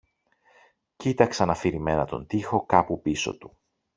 [0.95, 3.57] κοίταξαν αφηρημένα τον τοίχο κάπου πίσω του